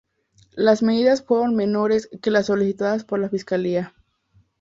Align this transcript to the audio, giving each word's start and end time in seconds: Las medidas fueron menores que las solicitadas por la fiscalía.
Las 0.55 0.81
medidas 0.81 1.21
fueron 1.23 1.55
menores 1.55 2.09
que 2.23 2.31
las 2.31 2.47
solicitadas 2.47 3.03
por 3.03 3.19
la 3.19 3.29
fiscalía. 3.29 3.93